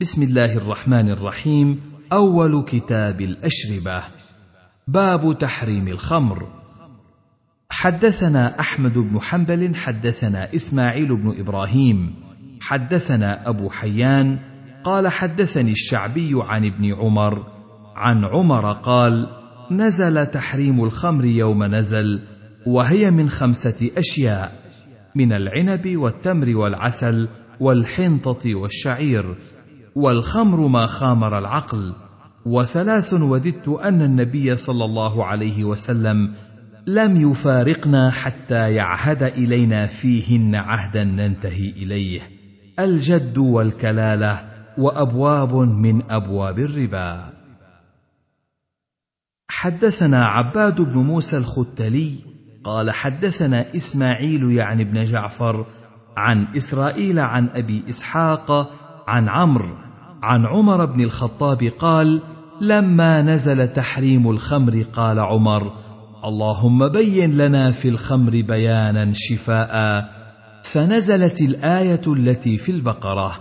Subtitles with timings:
[0.00, 1.80] بسم الله الرحمن الرحيم
[2.12, 4.02] أول كتاب الأشربة
[4.88, 6.48] باب تحريم الخمر.
[7.70, 12.14] حدثنا أحمد بن حنبل حدثنا إسماعيل بن إبراهيم
[12.60, 14.38] حدثنا أبو حيان
[14.84, 17.46] قال حدثني الشعبي عن ابن عمر
[17.96, 19.26] عن عمر قال
[19.70, 22.20] نزل تحريم الخمر يوم نزل
[22.66, 24.52] وهي من خمسة أشياء
[25.14, 27.28] من العنب والتمر والعسل
[27.60, 29.34] والحنطة والشعير.
[29.94, 31.94] والخمر ما خامر العقل.
[32.46, 36.34] وثلاث وددت أن النبي صلى الله عليه وسلم
[36.86, 42.20] لم يفارقنا حتى يعهد إلينا فيهن عهدا ننتهي إليه.
[42.78, 44.44] الجد والكلالة
[44.78, 47.38] وأبواب من أبواب الربا.
[49.50, 52.14] حدثنا عباد بن موسى الختلي
[52.64, 55.66] قال حدثنا إسماعيل يعني بن جعفر
[56.16, 58.72] عن إسرائيل عن أبي إسحاق
[59.08, 59.74] عن عمرو
[60.22, 62.20] عن عمر بن الخطاب قال
[62.60, 65.72] لما نزل تحريم الخمر قال عمر
[66.24, 70.04] اللهم بين لنا في الخمر بيانا شفاء
[70.62, 73.32] فنزلت الآية التي في البقرة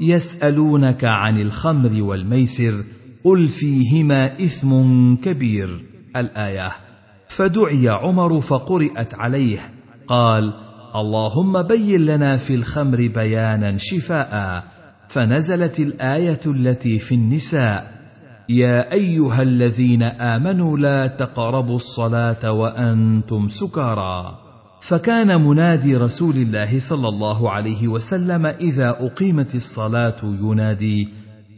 [0.00, 2.84] يسألونك عن الخمر والميسر
[3.24, 5.84] قل فيهما إثم كبير.
[6.16, 6.72] الآية.
[7.28, 9.58] فدعي عمر فقرات عليه
[10.08, 10.52] قال
[10.94, 14.64] اللهم بين لنا في الخمر بيانا شفاء
[15.16, 17.92] فنزلت الآية التي في النساء
[18.48, 24.38] يا أيها الذين آمنوا لا تقربوا الصلاة وأنتم سكارى.
[24.80, 31.08] فكان منادي رسول الله صلى الله عليه وسلم إذا أقيمت الصلاة ينادي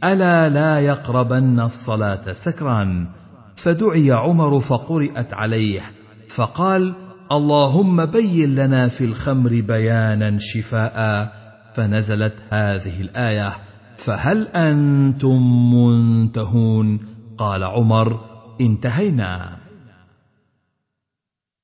[0.03, 3.07] ألا لا يقربن الصلاة سكران.
[3.55, 5.81] فدعي عمر فقرات عليه
[6.29, 6.93] فقال
[7.31, 11.39] اللهم بين لنا في الخمر بيانا شفاء
[11.73, 13.53] فنزلت هذه الآية
[13.97, 16.99] فهل أنتم منتهون؟
[17.37, 18.19] قال عمر
[18.61, 19.57] انتهينا.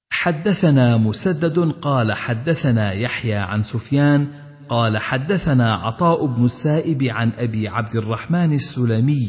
[0.10, 4.28] حدثنا مسدد قال حدثنا يحيى عن سفيان
[4.70, 9.28] قال حدثنا عطاء بن السائب عن أبي عبد الرحمن السلمي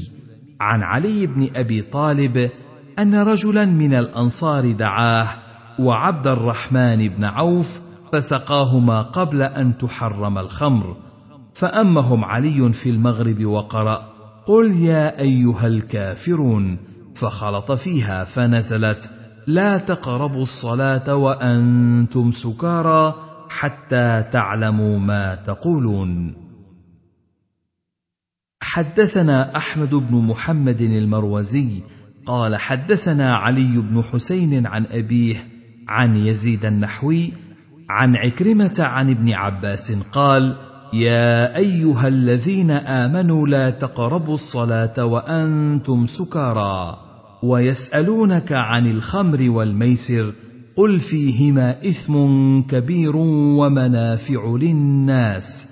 [0.61, 2.51] عن علي بن أبي طالب
[2.99, 5.29] أن رجلا من الأنصار دعاه
[5.79, 7.81] وعبد الرحمن بن عوف
[8.13, 10.97] فسقاهما قبل أن تحرم الخمر
[11.55, 14.13] فأمهم علي في المغرب وقرأ
[14.47, 16.79] قل يا أيها الكافرون
[17.15, 19.11] فخلط فيها فنزلت
[19.47, 23.15] لا تقربوا الصلاة وأنتم سكارى
[23.49, 26.35] حتى تعلموا ما تقولون.
[28.61, 31.83] حدثنا أحمد بن محمد المروزي
[32.27, 35.49] قال حدثنا علي بن حسين عن أبيه
[35.89, 37.33] عن يزيد النحوي
[37.89, 40.55] عن عكرمة عن ابن عباس قال
[40.93, 46.99] يا أيها الذين آمنوا لا تقربوا الصلاة وأنتم سكارى
[47.43, 50.33] ويسألونك عن الخمر والميسر
[50.77, 52.15] قل فيهما إثم
[52.61, 55.67] كبير ومنافع للناس.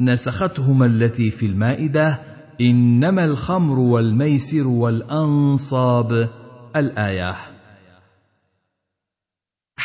[0.00, 2.18] نسختهما التي في المائدة
[2.60, 6.28] إنما الخمر والميسر والأنصاب.
[6.76, 7.57] الآية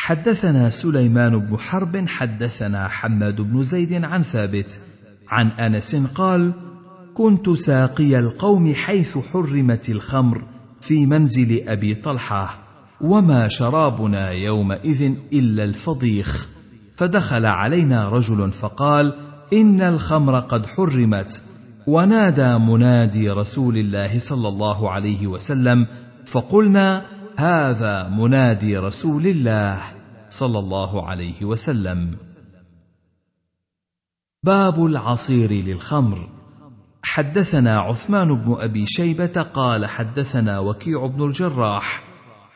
[0.04, 4.80] حدثنا سليمان بن حرب حدثنا حماد بن زيد عن ثابت.
[5.28, 6.52] عن أنس قال
[7.14, 10.42] كنت ساقي القوم حيث حرمت الخمر
[10.80, 12.58] في منزل أبي طلحة
[13.00, 16.48] وما شرابنا يومئذ إلا الفضيخ
[16.96, 19.14] فدخل علينا رجل فقال
[19.52, 21.40] إن الخمر قد حرمت
[21.86, 25.86] ونادى منادي رسول الله صلى الله عليه وسلم
[26.26, 27.02] فقلنا
[27.36, 29.93] هذا منادي رسول الله
[30.38, 32.16] صلى الله عليه وسلم.
[34.42, 36.28] باب العصير للخمر.
[37.02, 42.02] حدثنا عثمان بن أبي شيبة قال حدثنا وكيع بن الجراح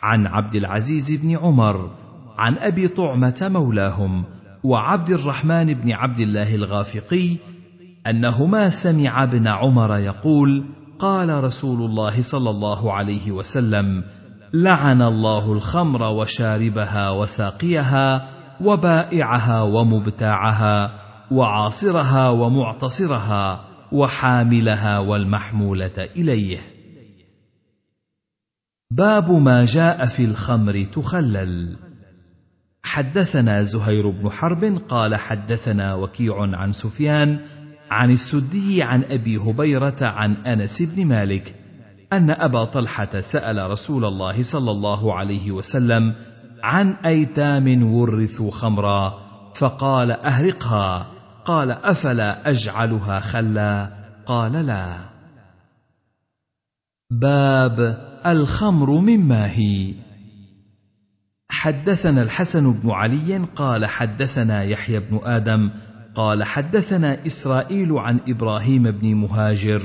[0.02, 1.90] عن عبد العزيز بن عمر
[2.38, 4.24] عن أبي طعمة مولاهم
[4.64, 7.36] وعبد الرحمن بن عبد الله الغافقي
[8.06, 10.64] أنهما سمع ابن عمر يقول
[10.98, 14.04] قال رسول الله صلى الله عليه وسلم
[14.52, 18.28] لعن الله الخمر وشاربها وساقيها
[18.60, 20.92] وبائعها ومبتاعها
[21.30, 23.60] وعاصرها ومعتصرها
[23.92, 26.58] وحاملها والمحمولة إليه.
[28.90, 31.76] باب ما جاء في الخمر تخلل.
[32.82, 37.40] حدثنا زهير بن حرب قال حدثنا وكيع عن سفيان
[37.90, 41.54] عن السدي عن أبي هبيرة عن أنس بن مالك
[42.12, 46.14] أن أبا طلحة سأل رسول الله صلى الله عليه وسلم
[46.62, 49.18] عن أيتام ورثوا خمرا
[49.54, 51.06] فقال أهرقها.
[51.44, 53.90] قال أفلا أجعلها خلا؟
[54.26, 54.98] قال لا.
[57.10, 59.94] باب الخمر مما هي.
[61.50, 65.70] حدثنا الحسن بن علي قال حدثنا يحيى بن آدم
[66.14, 69.82] قال حدثنا إسرائيل عن إبراهيم بن مهاجر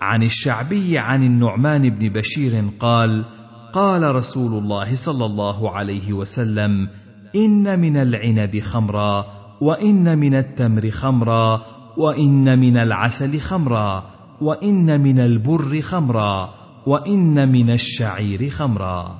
[0.00, 3.24] عن الشعبي عن النعمان بن بشير قال
[3.72, 6.88] قال رسول الله صلى الله عليه وسلم
[7.36, 9.26] إن من العنب خمرا
[9.60, 11.62] وإن من التمر خمرا
[11.96, 14.10] وإن من العسل خمرا
[14.40, 16.54] وإن من البر خمرا
[16.86, 19.18] وإن من الشعير خمرا.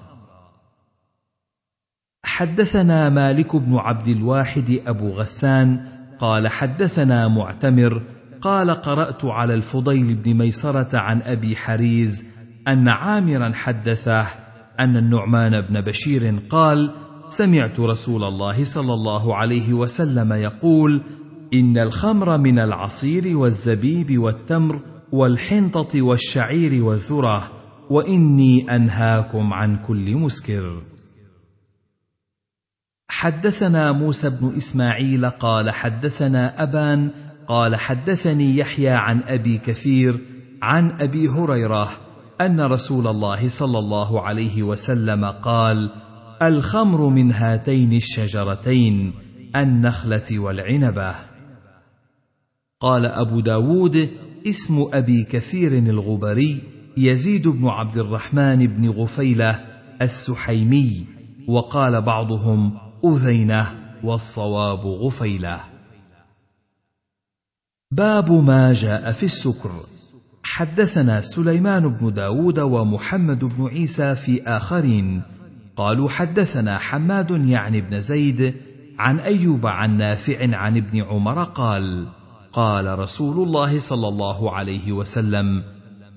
[2.25, 5.87] حدثنا مالك بن عبد الواحد أبو غسان
[6.21, 8.03] قال حدثنا معتمر
[8.43, 12.25] قال قرأت على الفضيل بن ميسرة عن أبي حريز
[12.69, 14.27] أن عامرا حدثه
[14.81, 16.91] أن النعمان بن بشير قال
[17.29, 21.03] سمعت رسول الله صلى الله عليه وسلم يقول
[21.55, 24.81] إن الخمر من العصير والزبيب والتمر
[25.13, 27.51] والحنطة والشعير والذرة
[27.91, 30.83] وإني أنهاكم عن كل مسكر.
[33.09, 37.11] حدثنا موسى بن إسماعيل قال حدثنا أبان
[37.49, 40.21] قال حدثني يحيى عن أبي كثير
[40.63, 41.89] عن أبي هريرة
[42.41, 45.91] أن رسول الله صلى الله عليه وسلم قال
[46.43, 49.13] الخمر من هاتين الشجرتين
[49.57, 51.15] النخلة والعنبة.
[52.81, 54.09] قال أبو داود
[54.47, 56.61] اسم أبي كثير الغبري
[56.97, 59.65] يزيد بن عبد الرحمن بن غفيلة
[60.03, 61.07] السحيمي
[61.49, 63.67] وقال بعضهم أذينة
[64.05, 65.78] والصواب غفيلة.
[67.93, 69.71] باب ما جاء في السكر.
[70.43, 75.23] حدثنا سليمان بن داود ومحمد بن عيسى في آخرين.
[75.77, 78.55] قالوا حدثنا حماد يعني بن زيد
[78.99, 82.09] عن أيوب عن نافع عن ابن عمر قال
[82.53, 85.63] قال رسول الله صلى الله عليه وسلم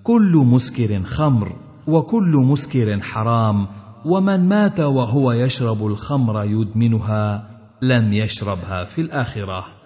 [0.03, 1.55] كل مسكر خمر
[1.87, 3.67] وكل مسكر حرام
[4.05, 7.49] ومن مات وهو يشرب الخمر يدمنها
[7.81, 9.80] لم يشربها في الآخرة.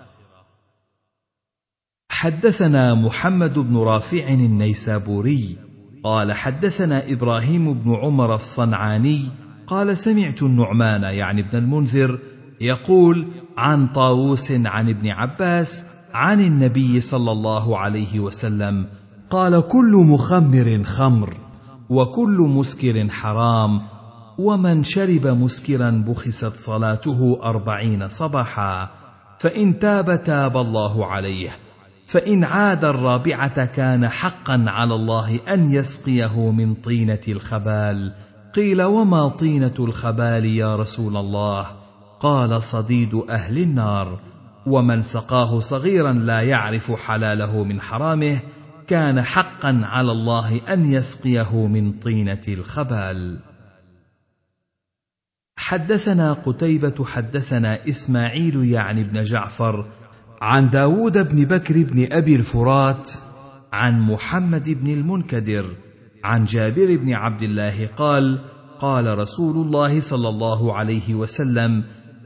[2.25, 5.57] حدثنا محمد بن رافع النيسابوري
[6.04, 9.30] قال حدثنا إبراهيم بن عمر الصنعاني
[9.68, 12.19] قال سمعت النعمان يعني ابن المنذر
[12.62, 13.27] يقول
[13.57, 15.83] عن طاووس عن ابن عباس
[16.13, 18.86] عن النبي صلى الله عليه وسلم
[19.30, 21.33] قال كل مخمر خمر
[21.89, 23.81] وكل مسكر حرام
[24.38, 28.89] ومن شرب مسكرا بخست صلاته أربعين صباحا
[29.39, 31.50] فإن تاب تاب الله عليه
[32.06, 38.13] فإن عاد الرابعة كان حقا على الله أن يسقيه من طينة الخبال.
[38.56, 41.68] قيل وما طينة الخبال يا رسول الله؟
[42.19, 44.19] قال صديد أهل النار.
[44.68, 48.40] ومن سقاه صغيرا لا يعرف حلاله من حرامه.
[48.88, 53.40] كان حقا على الله أن يسقيه من طينة الخبال.
[55.58, 59.86] حدثنا قتيبة حدثنا إسماعيل يعني بن جعفر
[60.42, 63.12] عن داود بن بكر بن أبي الفرات
[63.74, 65.76] عن محمد بن المنكدر
[66.24, 68.40] عن جابر بن عبد الله قال
[68.80, 71.84] قال رسول الله صلى الله عليه وسلم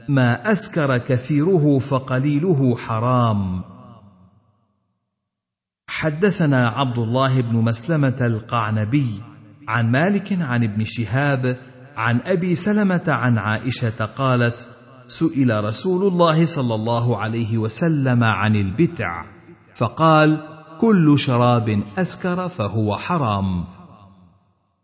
[0.08, 3.62] ما أسكر كثيره فقليله حرام.
[5.88, 9.22] حدثنا عبد الله بن مسلمة القعنبي
[9.68, 11.56] عن مالك عن ابن شهاب
[11.96, 14.68] عن أبي سلمة عن عائشة قالت
[15.10, 19.24] سئل رسول الله صلى الله عليه وسلم عن البتع
[19.74, 20.38] فقال
[20.80, 23.64] كل شراب أسكر فهو حرام.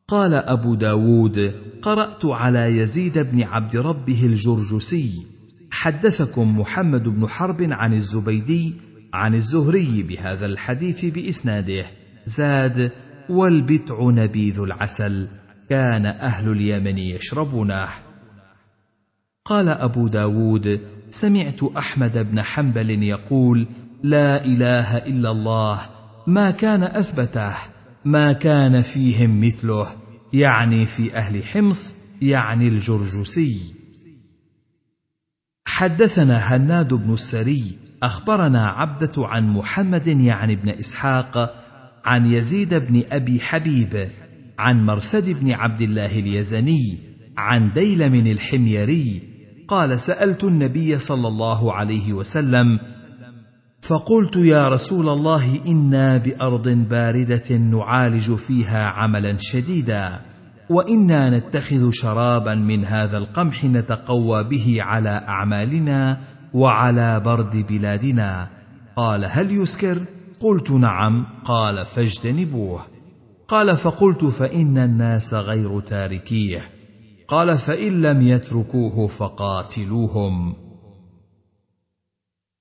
[0.09, 5.27] قال أبو داود قرأت على يزيد بن عبد ربه الجرجسي
[5.71, 8.75] حدثكم محمد بن حرب عن الزبيدي
[9.15, 11.87] عن الزهري بهذا الحديث بإسناده
[12.25, 12.93] زاد
[13.31, 15.27] والبتع نبيذ العسل
[15.71, 17.89] كان أهل اليمن يشربونه.
[19.47, 23.67] قال أبو داود سمعت أحمد بن حنبل يقول
[24.03, 25.81] لا إله إلا الله
[26.27, 27.55] ما كان أثبته
[28.05, 29.89] ما كان فيهم مثله
[30.33, 33.61] يعني في أهل حمص يعني الجرجسي.
[35.67, 41.55] حدثنا هناد بن السري أخبرنا عبدة عن محمد يعني بن إسحاق
[42.05, 44.09] عن يزيد بن أبي حبيب
[44.59, 46.99] عن مرثد بن عبد الله اليزني
[47.37, 49.36] عن ديلم الحميري
[49.69, 52.79] قال سألت النبي صلى الله عليه وسلم
[53.83, 60.21] فقلت يا رسول الله إنا بأرض باردة نعالج فيها عملا شديدا
[60.71, 66.21] وإنا نتخذ شرابا من هذا القمح نتقوى به على أعمالنا
[66.55, 68.49] وعلى برد بلادنا.
[68.97, 69.99] قال هل يسكر؟
[70.41, 71.27] قلت نعم.
[71.45, 72.81] قال فاجتنبوه.
[73.49, 76.76] قال فقلت فإن الناس غير تاركيه.
[77.29, 80.55] قال فإن لم يتركوه فقاتلوهم.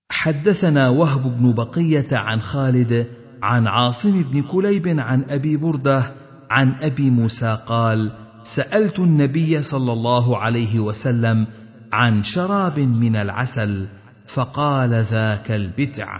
[0.09, 3.07] حدثنا وهب بن بقية عن خالد
[3.43, 6.15] عن عاصم بن كليب عن أبي بردة
[6.49, 8.11] عن أبي موسى قال
[8.43, 11.47] سألت النبي صلى الله عليه وسلم
[11.93, 13.87] عن شراب من العسل
[14.27, 16.19] فقال ذاك البتع.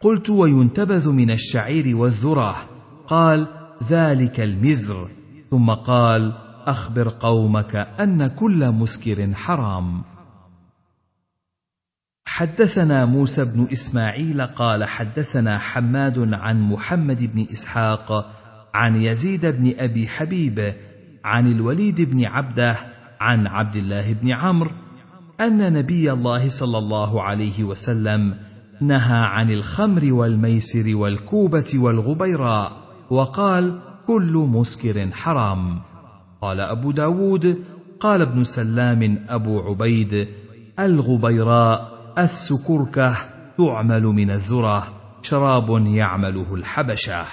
[0.00, 2.56] قلت وينتبذ من الشعير والذرة.
[3.08, 3.46] قال
[3.90, 5.08] ذلك المزر.
[5.50, 10.04] ثم قال أخبر قومك أن كل مسكر حرام.
[12.26, 18.32] حدثنا موسى بن إسماعيل قال حدثنا حماد عن محمد بن إسحاق
[18.74, 20.74] عن يزيد بن أبي حبيب
[21.24, 22.76] عن الوليد بن عبده
[23.20, 24.70] عن عبد الله بن عمرو
[25.40, 28.34] أن نبي الله صلى الله عليه وسلم
[28.80, 32.72] نهى عن الخمر والميسر والكوبة والغبيراء
[33.10, 35.80] وقال كل مسكر حرام.
[36.42, 37.64] قال أبو داود
[38.00, 40.28] قال ابن سلام أبو عبيد
[40.78, 43.16] الغبيراء السكركة
[43.58, 47.24] تعمل من الذرة شراب يعمله الحبشة.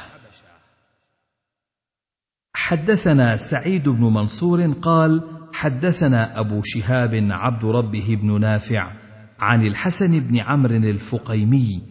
[2.56, 5.22] حدثنا سعيد بن منصور قال
[5.54, 8.92] حدثنا أبو شهاب عبد ربه بن نافع
[9.40, 11.82] عن الحسن بن عمرو الفقيمي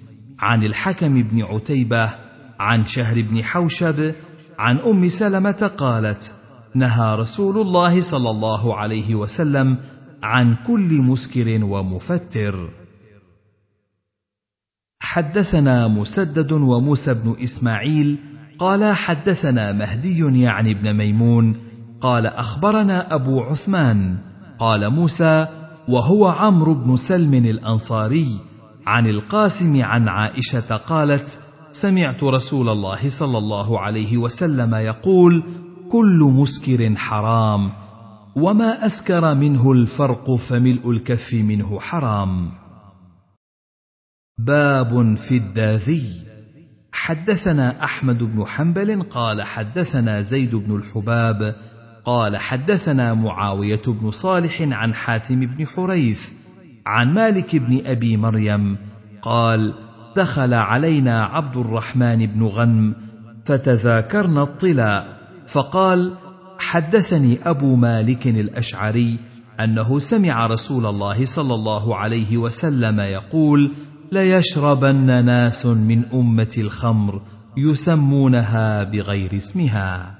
[0.40, 2.10] عن الحكم بن عتيبة
[2.60, 4.14] عن شهر بن حوشب
[4.58, 6.34] عن أم سلمة قالت
[6.74, 9.76] نهى رسول الله صلى الله عليه وسلم
[10.22, 12.70] عن كل مسكر ومفتر.
[15.00, 18.18] حدثنا مسدد وموسى بن إسماعيل
[18.58, 21.56] قال حدثنا مهدي يعني ابن ميمون
[22.00, 24.18] قال أخبرنا أبو عثمان
[24.58, 25.46] قال موسى
[25.88, 28.38] وهو عمرو بن سلم الأنصاري
[28.86, 31.38] عن القاسم عن عائشة قالت
[31.72, 35.42] سمعت رسول الله صلى الله عليه وسلم يقول
[35.92, 37.72] كل مسكر حرام
[38.36, 42.50] وما أسكر منه الفرق فملء الكف منه حرام.
[44.38, 46.02] باب في الداذي.
[46.92, 51.56] حدثنا أحمد بن حنبل قال حدثنا زيد بن الحباب
[52.04, 56.30] قال حدثنا معاوية بن صالح عن حاتم بن حريث
[56.86, 58.76] عن مالك بن أبي مريم
[59.22, 59.74] قال
[60.16, 62.94] دخل علينا عبد الرحمن بن غنم
[63.44, 66.12] فتذاكرنا الطلا فقال
[66.58, 69.16] حدثني أبو مالك الأشعري
[69.60, 73.72] أنه سمع رسول الله صلى الله عليه وسلم يقول
[74.12, 77.22] ليشربن ناس من أمة الخمر
[77.56, 80.18] يسمونها بغير اسمها.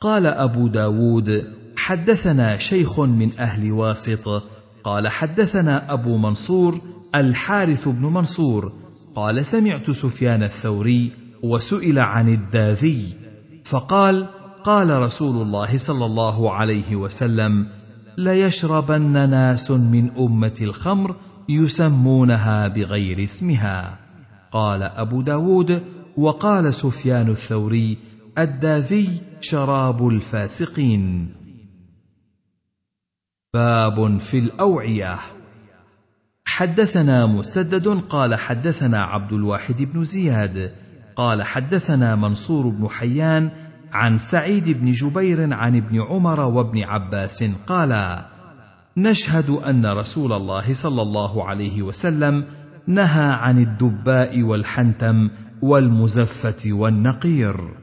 [0.00, 4.42] قال أبو داود حدثنا شيخ من أهل واسط.
[4.84, 6.80] قال حدثنا أبو منصور
[7.14, 8.72] الحارث بن منصور.
[9.14, 11.12] قال سمعت سفيان الثوري
[11.42, 13.25] وسئل عن الداذي.
[13.68, 14.26] فقال
[14.64, 17.66] قال رسول الله صلى الله عليه وسلم
[18.18, 21.16] ليشربن ناس من أمة الخمر
[21.48, 23.98] يسمونها بغير اسمها.
[24.52, 25.82] قال أبو داود
[26.16, 27.98] وقال سفيان الثوري
[28.38, 31.34] الداذي شراب الفاسقين.
[33.54, 35.18] باب في الأوعية.
[36.44, 40.85] حدثنا مسدد قال حدثنا عبد الواحد بن زياد
[41.16, 43.50] قال حدثنا منصور بن حيان
[43.92, 48.26] عن سعيد بن جبير عن ابن عمر وابن عباس قالا
[48.96, 52.44] نشهد أن رسول الله صلى الله عليه وسلم
[52.86, 55.30] نهى عن الدباء والحنتم
[55.62, 57.74] والمزفة والنقير.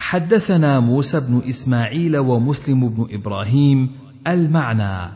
[0.00, 3.90] حدثنا موسى بن إسماعيل ومسلم بن إبراهيم
[4.26, 5.12] المعنى.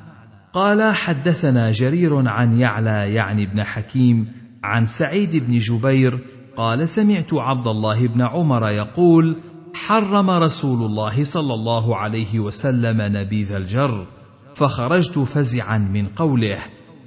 [0.52, 6.19] قال حدثنا جرير عن يعلى يعني بن حكيم عن سعيد بن جبير
[6.57, 9.37] قال سمعت عبد الله بن عمر يقول
[9.75, 14.07] حرم رسول الله صلى الله عليه وسلم نبيذ الجر
[14.55, 16.59] فخرجت فزعا من قوله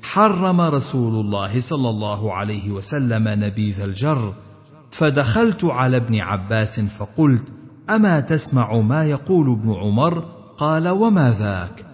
[0.03, 4.33] حرم رسول الله صلى الله عليه وسلم نبيذ الجر
[4.91, 7.47] فدخلت على ابن عباس فقلت
[7.89, 10.19] أما تسمع ما يقول ابن عمر؟
[10.57, 11.92] قال وما ذاك؟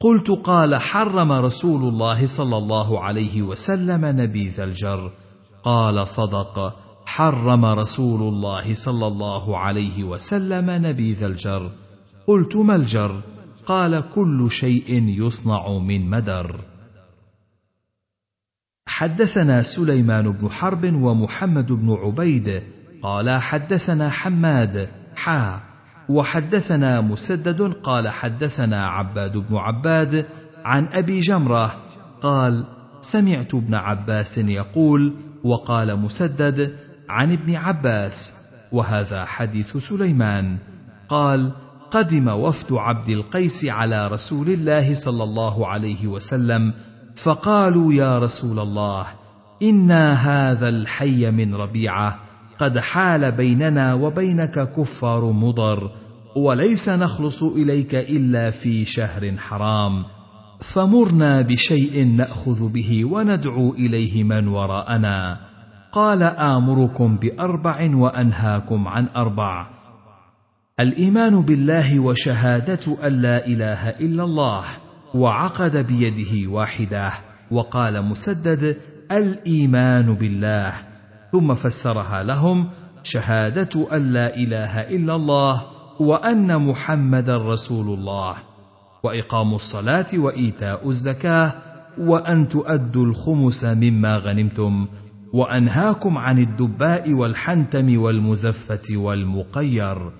[0.00, 5.10] قلت قال حرم رسول الله صلى الله عليه وسلم نبيذ الجر.
[5.62, 6.76] قال صدق
[7.06, 11.70] حرم رسول الله صلى الله عليه وسلم نبيذ الجر.
[12.26, 13.20] قلت ما الجر؟
[13.66, 16.60] قال كل شيء يصنع من مدر.
[18.86, 22.62] حدثنا سليمان بن حرب ومحمد بن عبيد.
[23.02, 25.67] قال حدثنا حماد حا
[26.08, 30.26] وحدثنا مسدد قال حدثنا عباد بن عباد
[30.64, 31.76] عن أبي جمرة
[32.22, 32.64] قال
[33.00, 36.76] سمعت ابن عباس يقول وقال مسدد
[37.08, 38.32] عن ابن عباس
[38.72, 40.58] وهذا حديث سليمان
[41.08, 41.52] قال
[41.90, 46.72] قدم وفد عبد القيس على رسول الله صلى الله عليه وسلم
[47.16, 49.06] فقالوا يا رسول الله
[49.62, 52.18] أنا هذا الحي من ربيعة
[52.58, 55.90] قد حال بيننا وبينك كفار مضر
[56.36, 60.04] وليس نخلص إليك إلا في شهر حرام.
[60.60, 65.40] فمرنا بشيء نأخذ به وندعو إليه من وراءنا.
[65.92, 69.66] قال آمركم بأربع وأنهاكم عن أربع.
[70.80, 74.64] الإيمان بالله وشهادة أن لا إله إلا الله
[75.14, 77.12] وعقد بيده واحدة.
[77.50, 78.76] وقال مسدد
[79.12, 80.87] الإيمان بالله.
[81.32, 82.68] ثم فسرها لهم
[83.02, 85.66] شهادة أن لا إله إلا الله
[86.00, 88.34] وأن محمدا رسول الله
[89.02, 91.52] وإقام الصلاة وإيتاء الزكاة
[91.98, 94.86] وأن تؤدوا الخمس مما غنمتم
[95.32, 100.10] وأنهاكم عن الدباء والحنتم والمزفة والمقير.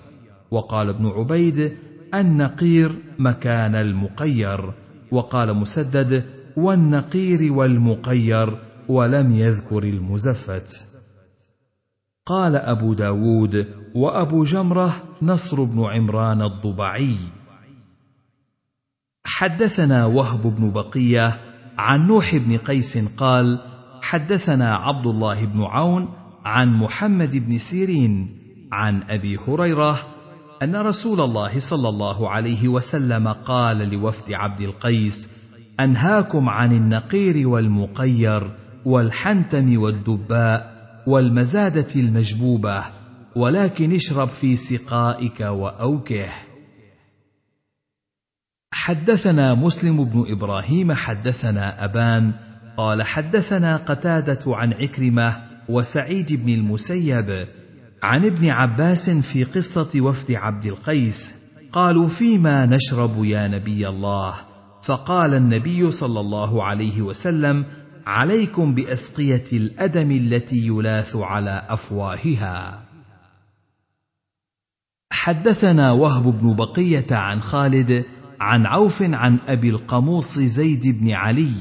[0.51, 1.73] وقال ابن عبيد
[2.13, 4.73] النقير مكان المقير.
[5.11, 6.25] وقال مسدد
[6.57, 10.85] والنقير والمقير ولم يذكر المزفت
[12.29, 17.15] قال أبو داود وأبو جمرة نصر بن عمران الضبعي.
[19.25, 21.39] حدثنا وهب بن بقية
[21.77, 23.59] عن نوح بن قيس قال
[24.01, 26.09] حدثنا عبد الله بن عون
[26.45, 28.29] عن محمد بن سيرين
[28.71, 29.99] عن أبي هريرة
[30.63, 35.29] أن رسول الله صلى الله عليه وسلم قال لوفد عبد القيس
[35.79, 38.51] أنهاكم عن النقير والمقير
[38.85, 42.83] والحنتم والدباء والمزادة المجبوبة
[43.35, 46.29] ولكن اشرب في سقائك وأوكه.
[48.71, 52.33] حدثنا مسلم بن إبراهيم حدثنا أبان
[52.77, 57.47] قال حدثنا قتادة عن عكرمة وسعيد بن المسيب
[58.03, 61.33] عن ابن عباس في قصة وفد عبد القيس
[61.71, 64.33] قالوا فيما نشرب يا نبي الله؟
[64.83, 67.65] فقال النبي صلى الله عليه وسلم
[68.09, 72.85] عليكم بأسقية الأدم التي يلاث على أفواهها.
[75.11, 78.05] حدثنا وهب بن بقية عن خالد
[78.39, 81.51] عن عوف عن أبي القموص زيد بن علي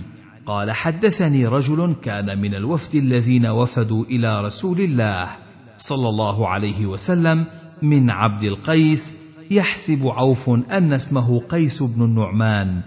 [0.46, 5.28] قال حدثني رجل كان من الوفد الذين وفدوا إلى رسول الله
[5.76, 7.44] صلى الله عليه وسلم
[7.82, 9.12] من عبد القيس
[9.50, 12.82] يحسب عوف أن اسمه قيس بن النعمان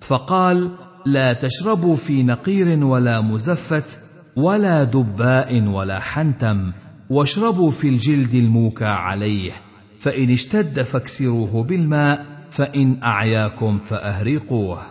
[0.00, 4.00] فقال لا تشربوا في نقير ولا مزفت
[4.36, 6.72] ولا دباء ولا حنتم
[7.10, 9.52] واشربوا في الجلد الموكى عليه
[10.00, 14.82] فإن اشتد فاكسروه بالماء فإن أعياكم فأهرقوه.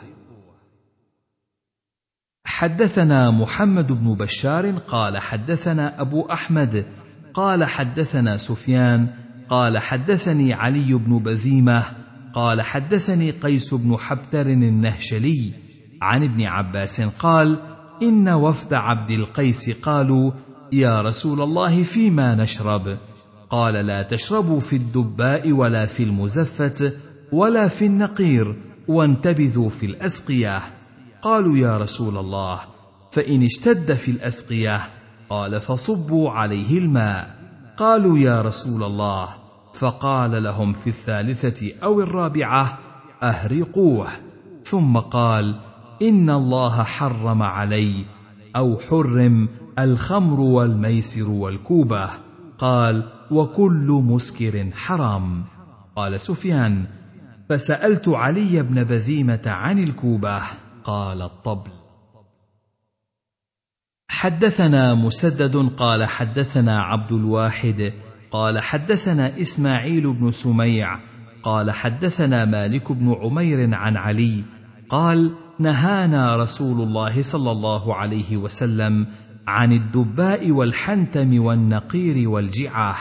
[2.46, 6.86] حدثنا محمد بن بشار قال حدثنا أبو أحمد
[7.34, 9.08] قال حدثنا سفيان
[9.50, 11.84] قال حدثني علي بن بذيمة
[12.34, 15.66] قال حدثني قيس بن حبتر النهشلي
[16.02, 17.58] عن ابن عباس قال
[18.04, 20.32] إن وفد عبد القيس قالوا
[20.74, 22.98] يا رسول الله فيما نشرب؟
[23.50, 26.92] قال لا تشربوا في الدباء ولا في المزفه
[27.32, 28.56] ولا في النقير
[28.88, 30.62] وانتبذوا في الأسقية.
[31.22, 32.60] قالوا يا رسول الله
[33.12, 34.82] فإن اشتد في الأسقية.
[35.30, 37.36] قال فصبوا عليه الماء.
[37.78, 39.28] قالوا يا رسول الله.
[39.74, 42.80] فقال لهم في الثالثة أو الرابعة
[43.24, 44.08] أهرقوه.
[44.66, 45.56] ثم قال
[46.02, 48.06] ان الله حرم علي
[48.56, 52.10] أو حرم الخمر والميسر والكوبه
[52.58, 55.46] قال وكل مسكر حرام.
[55.96, 56.88] قال سفيان
[57.50, 60.42] فسالت علي بن بذيمه عن الكوبه
[60.84, 61.72] قال الطبل.
[64.10, 67.94] حدثنا مسدد قال حدثنا عبد الواحد
[68.32, 71.00] قال حدثنا اسماعيل بن سميع
[71.44, 74.44] قال حدثنا مالك بن عمير عن علي
[74.90, 79.08] قال نهانا رسول الله صلى الله عليه وسلم
[79.48, 82.96] عن الدباء والحنتم والنقير والجعاه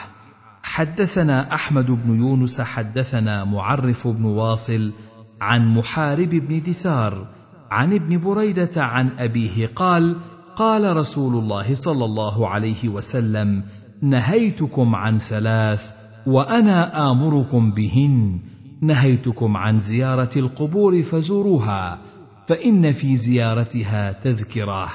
[0.62, 4.92] حدثنا أحمد بن يونس حدثنا معرف بن واصل
[5.40, 7.26] عن محارب بن دثار
[7.70, 10.16] عن ابن بريدة عن أبيه قال
[10.56, 13.62] قال رسول الله صلى الله عليه وسلم
[14.02, 15.92] نهيتكم عن ثلاث
[16.26, 18.40] وأنا آمركم بهن
[18.80, 21.98] نهيتكم عن زيارة القبور فزوروها
[22.46, 24.88] فإن في زيارتها تذكرة.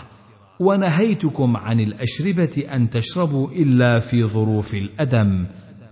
[0.60, 5.48] ونهيتكم عن الأشربة أن تشربوا إلا في ظروف الأدم.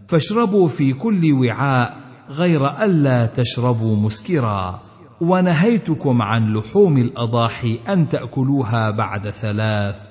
[0.07, 1.97] فاشربوا في كل وعاء
[2.29, 4.79] غير ألا تشربوا مسكرا.
[5.21, 10.07] ونهيتكم عن لحوم الأضاحي أن تأكلوها بعد ثلاث.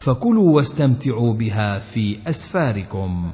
[0.00, 3.32] فكلوا واستمتعوا بها في أسفاركم.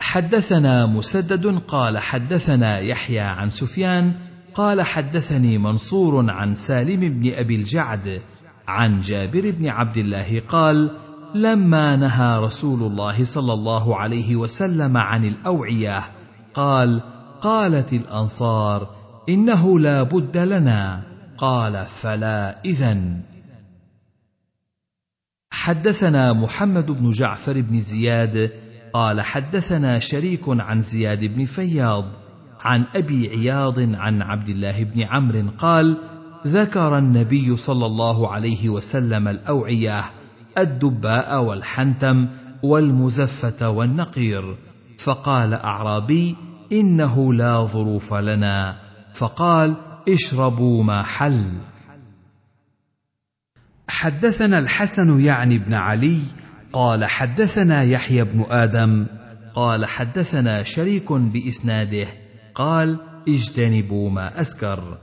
[0.00, 4.14] حدثنا مسدد قال حدثنا يحيى عن سفيان
[4.54, 8.22] قال حدثني منصور عن سالم بن أبي الجعد
[8.68, 10.90] عن جابر بن عبد الله قال
[11.34, 16.02] لما نهى رسول الله صلى الله عليه وسلم عن الأوعية
[16.54, 17.00] قال
[17.40, 18.94] قالت الأنصار
[19.28, 21.02] إنه لا بد لنا
[21.38, 23.22] قال فلا إذن.
[25.50, 28.52] حدثنا محمد بن جعفر بن زياد
[28.92, 32.21] قال حدثنا شريك عن زياد بن فياض
[32.64, 35.96] عن أبي عياض عن عبد الله بن عمرو قال
[36.46, 40.04] ذكر النبي صلى الله عليه وسلم الأوعية
[40.58, 42.28] الدباء والحنتم
[42.62, 44.56] والمزفة والنقير.
[44.98, 46.36] فقال أعرابي
[46.72, 48.76] إنه لا ظروف لنا.
[49.14, 49.74] فقال
[50.08, 51.44] اشربوا ما حل.
[53.88, 56.20] حدثنا الحسن يعني بن علي
[56.72, 59.06] قال حدثنا يحيى بن آدم
[59.54, 62.06] قال حدثنا شريك بإسناده
[62.54, 64.98] قال اجتنبوا ما أسكر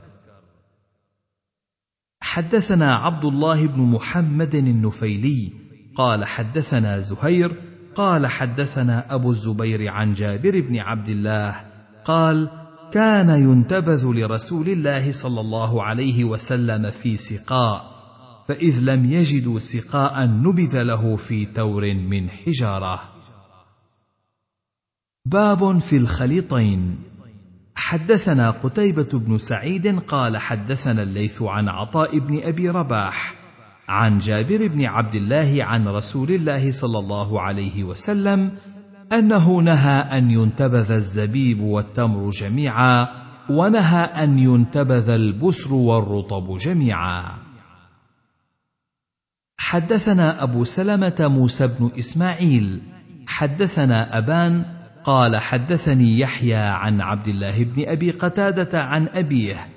[2.22, 5.52] حدثنا عبد الله بن محمد النفيلي
[5.96, 7.62] قال حدثنا زهير
[7.96, 11.66] قال حدثنا أبو الزبير عن جابر بن عبد الله
[12.06, 12.50] قال
[12.92, 18.00] كان ينتبذ لرسول الله صلى الله عليه وسلم في سقاء
[18.48, 23.02] فإذ لم يجدوا سقاء نبذ له في تور من حجارة.
[25.26, 27.09] باب في الخليطين
[27.80, 33.36] حدثنا قتيبة بن سعيد قال حدثنا الليث عن عطاء بن أبي رباح
[33.88, 38.52] عن جابر بن عبد الله عن رسول الله صلى الله عليه وسلم
[39.13, 43.08] أنه نهى أن ينتبذ الزبيب والتمر جميعا
[43.50, 47.36] ونهى أن ينتبذ البسر والرطب جميعا.
[49.58, 52.82] حدثنا أبو سلمة موسى بن إسماعيل
[53.28, 59.68] حدثنا أبان قال حدثني يحيى عن عبد الله بن أبي قتادة عن أبيه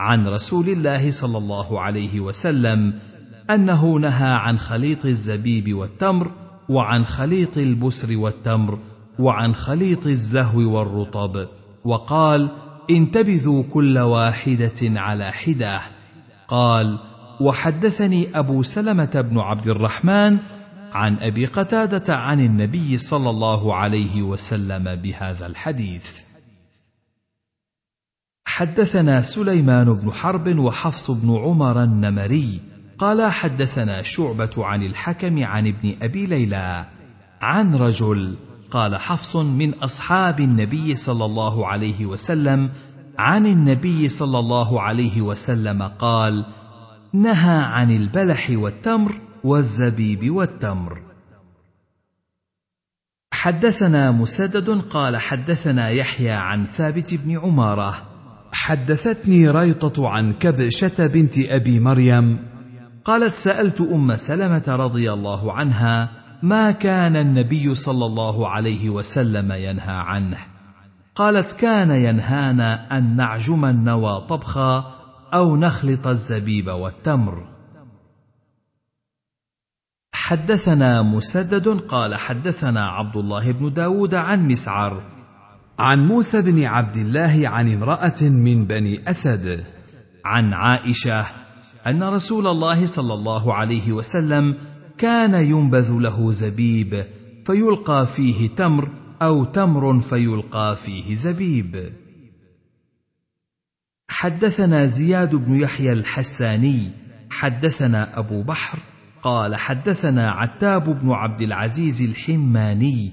[0.00, 2.94] عن رسول الله صلى الله عليه وسلم
[3.50, 6.30] أنه نهى عن خليط الزبيب والتمر
[6.68, 8.78] وعن خليط البسر والتمر
[9.18, 11.48] وعن خليط الزهو والرطب
[11.84, 12.48] وقال
[12.90, 15.80] انتبذوا كل واحدة على حده
[16.48, 16.98] قال
[17.40, 20.38] وحدثني أبو سلمة بن عبد الرحمن
[20.92, 26.20] عن أبي قتادة عن النبي صلى الله عليه وسلم بهذا الحديث.
[28.46, 32.60] حدثنا سليمان بن حرب وحفص بن عمر النمري
[32.98, 36.86] قال حدثنا شعبة عن الحكم عن ابن أبي ليلى
[37.40, 38.36] عن رجل
[38.70, 42.70] قال حفص من أصحاب النبي صلى الله عليه وسلم
[43.18, 46.44] عن النبي صلى الله عليه وسلم قال
[47.12, 51.02] نهى عن البلح والتمر والزبيب والتمر.
[53.32, 58.02] حدثنا مسدد قال حدثنا يحيى عن ثابت بن عمارة.
[58.52, 62.38] حدثتني ريطة عن كبشة بنت أبي مريم.
[63.04, 66.10] قالت سألت أم سلمة رضي الله عنها
[66.42, 70.38] ما كان النبي صلى الله عليه وسلم ينهى عنه.
[71.14, 74.92] قالت كان ينهانا أن نعجم النوى طبخا
[75.34, 77.46] أو نخلط الزبيب والتمر.
[80.22, 85.02] حدثنا مسدد قال حدثنا عبد الله بن داود عن مسعر
[85.78, 89.64] عن موسى بن عبد الله عن امرأة من بني أسد
[90.24, 91.26] عن عائشة
[91.86, 94.54] أن رسول الله صلى الله عليه وسلم
[94.98, 97.04] كان ينبذ له زبيب
[97.46, 98.90] فيلقى فيه تمر
[99.22, 101.92] أو تمر فيلقى فيه زبيب.
[104.08, 106.90] حدثنا زياد بن يحيى الحساني
[107.30, 108.78] حدثنا أبو بحر
[109.22, 113.12] قال حدثنا عتاب بن عبد العزيز الحماني.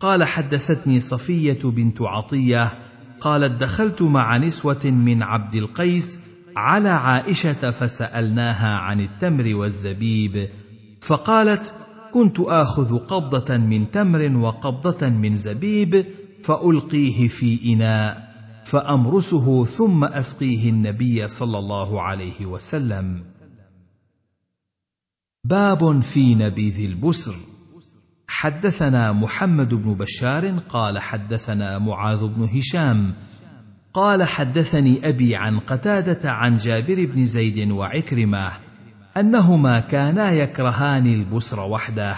[0.00, 2.72] قال حدثتني صفية بنت عطية.
[3.20, 6.18] قالت دخلت مع نسوة من عبد القيس
[6.56, 10.48] على عائشة فسألناها عن التمر والزبيب.
[11.00, 11.74] فقالت
[12.12, 16.06] كنت آخذ قبضة من تمر وقبضة من زبيب
[16.44, 23.33] فألقيه في إناء فأمرسه ثم أسقيه النبي صلى الله عليه وسلم.
[25.44, 27.34] باب في نبيذ البسر.
[28.28, 33.12] حدثنا محمد بن بشار قال حدثنا معاذ بن هشام
[33.94, 38.50] قال حدثني أبي عن قتادة عن جابر بن زيد وعكرمة
[39.16, 42.14] أنهما كانا يكرهان البسر وحده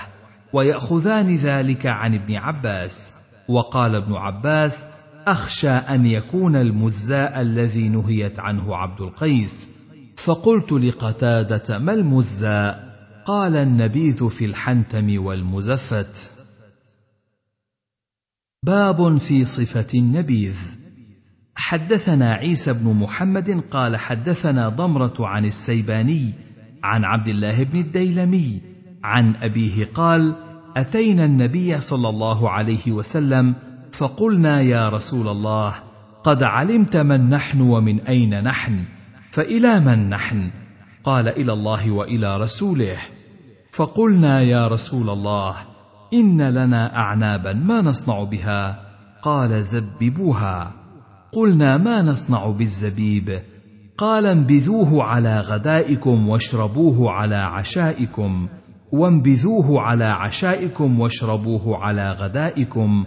[0.53, 3.13] ويأخذان ذلك عن ابن عباس
[3.49, 4.85] وقال ابن عباس
[5.27, 9.69] أخشى أن يكون المزاء الذي نهيت عنه عبد القيس
[10.17, 12.96] فقلت لقتادة ما المزاء؟
[13.27, 16.33] قال النبيذ في الحنتم والمزفت.
[18.63, 20.57] باب في صفة النبيذ.
[21.55, 26.33] حدثنا عيسى بن محمد قال حدثنا ضمرة عن السيباني
[26.83, 28.61] عن عبد الله بن الديلمي
[29.05, 30.35] عن أبيه قال
[30.77, 33.55] أتينا النبي صلى الله عليه وسلم
[33.93, 35.75] فقلنا يا رسول الله
[36.25, 38.85] قد علمت من نحن ومن أين نحن؟
[39.31, 40.51] فإلى من نحن؟
[41.05, 43.16] قال إلى الله وإلى رسوله.
[43.77, 45.57] فقلنا يا رسول الله
[46.15, 48.81] إن لنا اعنابا ما نصنع بها.
[49.23, 50.73] قال زببوها.
[51.33, 53.41] قلنا ما نصنع بالزبيب؟
[53.99, 58.49] قال انبذوه على غدائكم واشربوه على عشائكم.
[58.93, 63.05] وانبذوه على عشائكم واشربوه على غدائكم.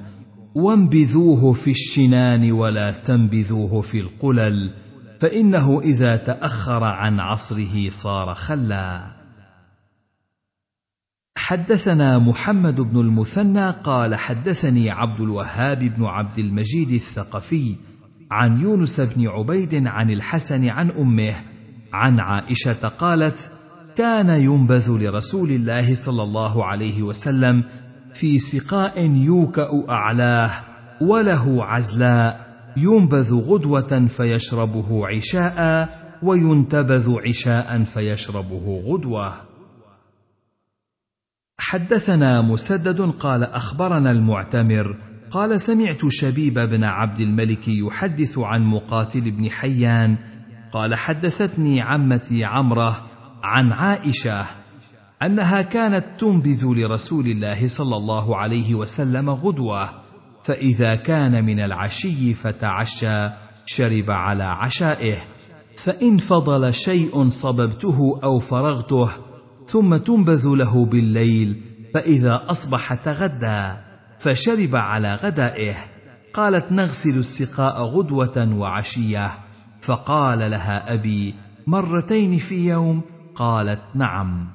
[0.55, 4.73] وانبذوه في الشنان ولا تنبذوه في القلل
[5.19, 9.18] فإنه إذا تأخر عن عصره صار خلا.
[11.49, 17.75] حدثنا محمد بن المثنى قال حدثني عبد الوهاب بن عبد المجيد الثقفي
[18.31, 21.33] عن يونس بن عبيد عن الحسن عن أمه
[21.93, 23.51] عن عائشة قالت
[23.97, 27.63] كان ينبذ لرسول الله صلى الله عليه وسلم
[28.13, 30.51] في سقاء يوكأ أعلاه
[31.01, 35.89] وله عزلاء ينبذ غدوة فيشربه عشاء
[36.23, 39.48] وينتبذ عشاء فيشربه غدوة.
[41.69, 44.95] حدثنا مسدد قال أخبرنا المعتمر
[45.31, 50.17] قال سمعت شبيب بن عبد الملك يحدث عن مقاتل بن حيان
[50.73, 53.05] قال حدثتني عمتي عمرة
[53.43, 54.45] عن عائشة
[55.21, 59.89] أنها كانت تنبذ لرسول الله صلى الله عليه وسلم غدوة
[60.43, 63.29] فإذا كان من العشي فتعشى
[63.65, 65.17] شرب على عشائه
[65.77, 69.28] فإن فضل شيء صببته أو فرغته
[69.69, 71.61] ثم تنبذ له بالليل
[71.93, 73.73] فإذا أصبح تغدى
[74.19, 75.75] فشرب على غدائه.
[76.33, 79.31] قالت نغسل السقاء غدوة وعشية.
[79.81, 81.35] فقال لها أبي
[81.67, 83.01] مرتين في يوم؟
[83.35, 84.47] قالت نعم.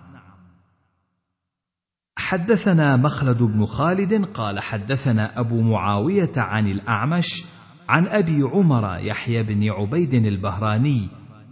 [2.19, 7.45] حدثنا مخلد بن خالد قال حدثنا أبو معاوية عن الأعمش
[7.89, 11.09] عن أبي عمر يحيى بن عبيد البهراني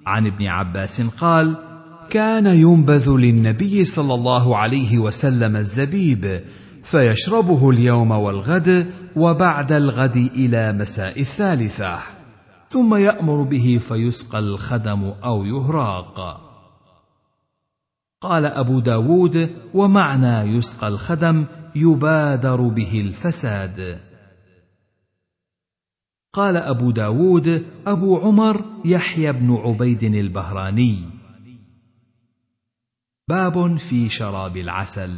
[0.07, 1.71] عن ابن عباس قال
[2.11, 6.41] كان ينبذ للنبي صلى الله عليه وسلم الزبيب
[6.83, 8.87] فيشربه اليوم والغد
[9.17, 11.99] وبعد الغد إلى مساء الثالثة
[12.69, 16.41] ثم يأمر به فيسقى الخدم أو يهراق.
[18.21, 21.45] قال أبو داود ومعنى يسقى الخدم
[21.77, 23.99] يبادر به الفساد.
[26.33, 31.21] قال أبو داود أبو عمر يحيى بن عبيد البهراني
[33.28, 35.11] باب في شراب العسل.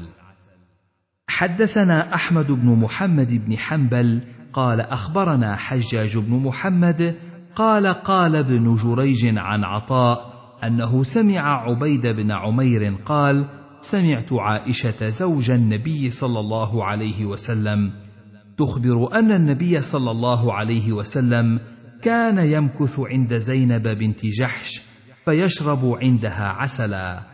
[1.28, 4.20] حدثنا أحمد بن محمد بن حنبل
[4.52, 7.14] قال أخبرنا حجاج بن محمد
[7.56, 13.44] قال قال ابن جريج عن عطاء أنه سمع عبيد بن عمير قال
[13.80, 17.92] سمعت عائشة زوج النبي صلى الله عليه وسلم.
[18.58, 21.60] تخبر أن النبي صلى الله عليه وسلم
[22.02, 24.82] كان يمكث عند زينب بنت جحش
[25.24, 27.33] فيشرب عندها عسلا.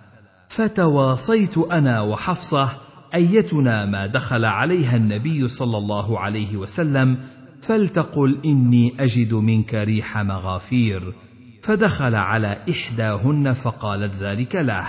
[0.50, 2.68] فتواصيت أنا وحفصة
[3.14, 7.18] أيتنا ما دخل عليها النبي صلى الله عليه وسلم
[7.62, 11.14] فلتقل إني أجد منك ريح مغافير.
[11.62, 14.86] فدخل على إحداهن فقالت ذلك له.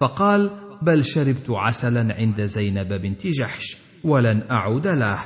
[0.00, 0.50] فقال
[0.82, 5.18] بل شربت عسلا عند زينب بنت جحش ولن أعود له.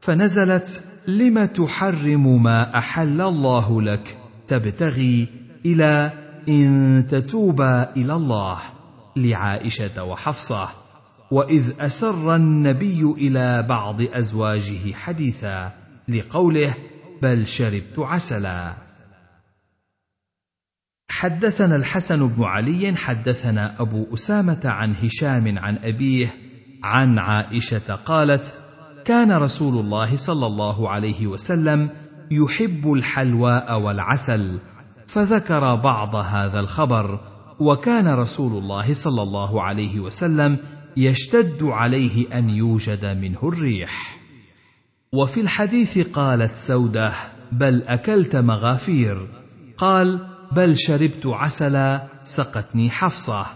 [0.00, 5.28] فنزلت لم تحرم ما أحل الله لك؟ تبتغي
[5.66, 6.12] إلى
[6.48, 8.73] إن تتوبا إلى الله.
[9.16, 10.68] لعائشة وحفصة
[11.30, 15.72] وإذ أسر النبي إلى بعض أزواجه حديثا
[16.08, 16.74] لقوله
[17.22, 18.74] بل شربت عسلا
[21.10, 26.34] حدثنا الحسن بن علي حدثنا أبو أسامة عن هشام عن أبيه
[26.84, 28.58] عن عائشة قالت
[29.04, 31.90] كان رسول الله صلى الله عليه وسلم
[32.30, 34.58] يحب الحلواء والعسل
[35.06, 37.20] فذكر بعض هذا الخبر
[37.60, 40.56] وكان رسول الله صلى الله عليه وسلم
[40.96, 44.20] يشتد عليه أن يوجد منه الريح.
[45.12, 47.12] وفي الحديث قالت سودة
[47.52, 49.28] بل أكلت مغافير.
[49.78, 53.46] قال بل شربت عسلا سقتني حفصة.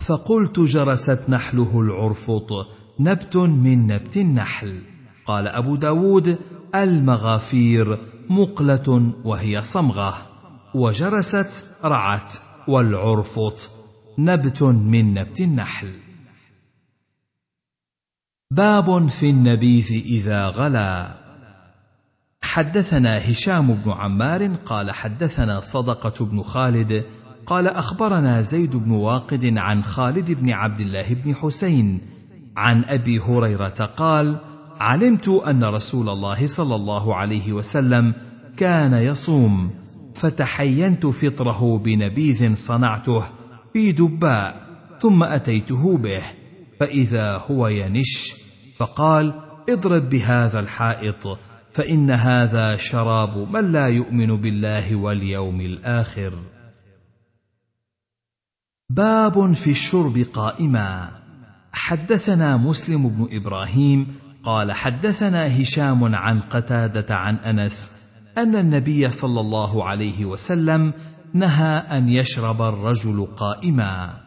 [0.00, 2.66] فقلت جرست نحله العرفط
[3.00, 4.82] نبت من نبت النحل.
[5.26, 6.38] قال أبو داود
[6.74, 7.98] المغافير
[8.30, 10.26] مقلة وهي صمغة.
[10.74, 12.49] وجرست رعت.
[12.68, 13.70] والعرفط
[14.18, 15.94] نبت من نبت النحل.
[18.50, 21.20] باب في النبيذ إذا غلا.
[22.42, 27.04] حدثنا هشام بن عمار قال حدثنا صدقة بن خالد
[27.46, 32.00] قال أخبرنا زيد بن واقد عن خالد بن عبد الله بن حسين
[32.56, 34.36] عن أبي هريرة قال
[34.80, 38.14] علمت أن رسول الله صلى الله عليه وسلم
[38.56, 39.70] كان يصوم
[40.14, 43.24] فتحينت فطره بنبيذ صنعته
[43.72, 44.66] في دباء
[45.00, 46.22] ثم أتيته به
[46.80, 48.34] فإذا هو ينش
[48.76, 49.34] فقال
[49.68, 51.38] اضرب بهذا الحائط
[51.72, 56.38] فإن هذا شراب من لا يؤمن بالله واليوم الآخر.
[58.90, 61.10] باب في الشرب قائما.
[61.72, 67.99] حدثنا مسلم بن إبراهيم قال حدثنا هشام عن قتادة عن أنس
[68.42, 70.92] أن النبي صلى الله عليه وسلم
[71.34, 74.20] نهى أن يشرب الرجل قائما.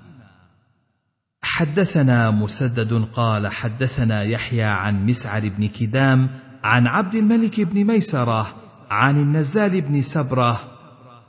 [1.41, 6.29] حدثنا مسدد قال حدثنا يحيى عن مسعر بن كدام
[6.63, 8.47] عن عبد الملك بن ميسرة
[8.91, 10.59] عن النزال بن سبرة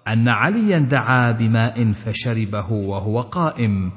[0.09, 3.93] أن عليا دعا بماء فشربه وهو قائم.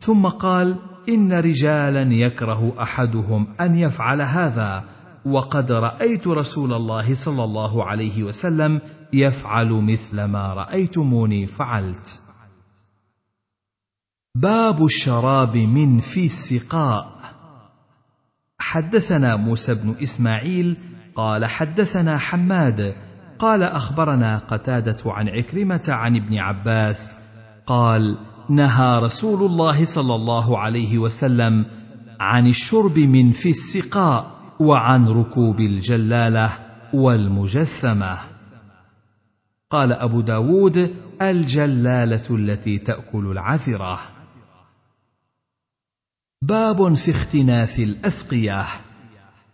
[0.00, 0.76] ثم قال
[1.08, 4.84] إن رجالا يكره أحدهم أن يفعل هذا.
[5.24, 8.80] وقد رأيت رسول الله صلى الله عليه وسلم
[9.12, 12.20] يفعل مثل ما رأيتموني فعلت.
[14.34, 17.20] باب الشراب من في السقاء.
[18.58, 20.78] حدثنا موسى بن إسماعيل
[21.16, 22.94] قال حدثنا حماد
[23.38, 27.16] قال أخبرنا قتادة عن عكرمة عن ابن عباس
[27.66, 31.66] قال نهى رسول الله صلى الله عليه وسلم
[32.20, 34.39] عن الشرب من في السقاء.
[34.60, 36.50] وعن ركوب الجلالة
[36.94, 38.18] والمجثمة.
[39.70, 44.00] قال أبو داود الجلالة التي تأكل العذرة.
[46.42, 48.66] باب في اختناث الأسقية.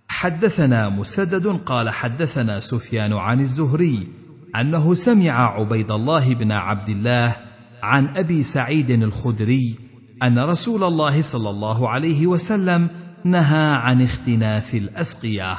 [0.09, 4.09] حدثنا مسدد قال حدثنا سفيان عن الزهري
[4.57, 7.37] أنه سمع عبيد الله بن عبد الله
[7.83, 9.79] عن أبي سعيد الخدري
[10.23, 12.89] أن رسول الله صلى الله عليه وسلم
[13.27, 15.57] نهى عن اختناث الأسقية.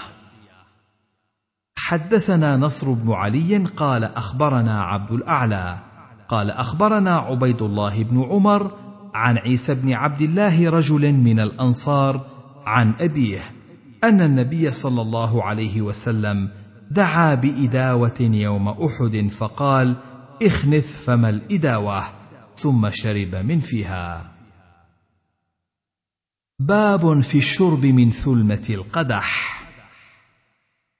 [1.78, 5.80] حدثنا نصر بن علي قال أخبرنا عبد الأعلى.
[6.30, 8.72] قال أخبرنا عبيد الله بن عمر
[9.14, 12.26] عن عيسى بن عبد الله رجل من الأنصار
[12.66, 13.42] عن أبيه
[14.04, 16.50] أن النبي صلى الله عليه وسلم
[16.92, 19.96] دعا بإداوة يوم أحد فقال
[20.44, 22.04] اخنث فما الإداوة
[22.56, 24.37] ثم شرب من فيها.
[26.60, 29.58] باب في الشرب من ثلمة القدح.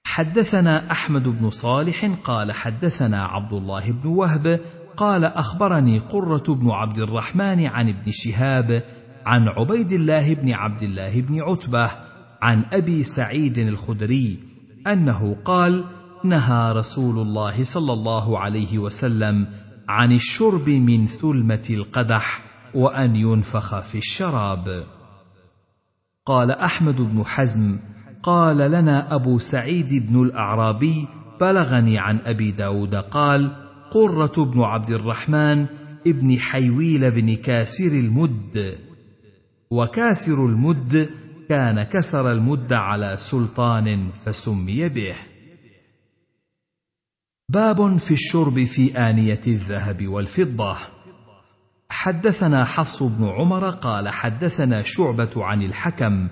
[0.06, 4.60] حدثنا أحمد بن صالح قال حدثنا عبد الله بن وهب
[4.98, 8.84] قال أخبرني قرة بن عبد الرحمن عن ابن شهاب
[9.26, 11.92] عن عبيد الله بن عبد الله بن عتبة
[12.42, 14.40] عن أبي سعيد الخدري
[14.88, 15.86] أنه قال
[16.24, 19.48] نهى رسول الله صلى الله عليه وسلم
[19.90, 22.42] عن الشرب من ثلمة القدح
[22.74, 24.97] وأن ينفخ في الشراب.
[26.28, 27.80] قال أحمد بن حزم
[28.24, 31.08] قال لنا أبو سعيد بن الأعرابي
[31.42, 33.52] بلغني عن أبي داود قال
[33.92, 35.66] قرة بن عبد الرحمن
[36.08, 38.78] ابن حيويل بن كاسر المد.
[39.72, 41.10] وكاسر المد
[41.50, 45.16] كان كسر المد على سلطان فسمي به.
[47.50, 50.78] باب في الشرب في آنية الذهب والفضة.
[51.90, 56.28] حدثنا حفص بن عمر قال حدثنا شعبة عن الحكم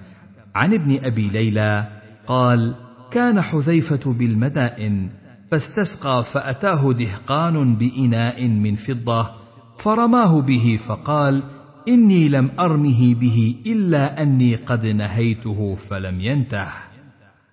[0.56, 1.88] عن ابن أبي ليلى
[2.28, 2.76] قال
[3.12, 5.10] كان حذيفة بالمدائن
[5.52, 9.32] فاستسقى فأتاه دهقان بإناء من فضة
[9.78, 11.44] فرماه به فقال
[11.88, 16.68] إني لم أرمه به إلا أني قد نهيته فلم ينته.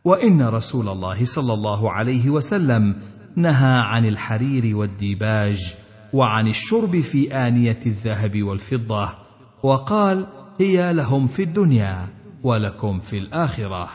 [0.05, 2.95] وإن رسول الله صلى الله عليه وسلم
[3.37, 5.75] نهى عن الحرير والديباج
[6.13, 9.15] وعن الشرب في آنية الذهب والفضة
[9.63, 10.27] وقال
[10.61, 12.09] هي لهم في الدنيا
[12.43, 13.89] ولكم في الآخرة.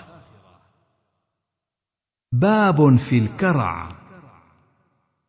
[2.32, 3.98] باب في الكرع.